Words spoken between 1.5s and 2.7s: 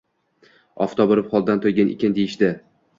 toygan ekan, deyishdi.